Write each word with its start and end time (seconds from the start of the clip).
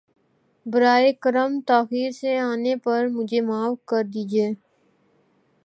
براہ 0.65 1.03
کرم 1.21 1.59
تاخیر 1.67 2.11
سے 2.11 2.37
آنے 2.39 2.75
پر 2.83 3.07
مجھے 3.07 3.41
معاف 3.41 3.75
کر 3.85 4.03
دیجۓ 4.13 4.51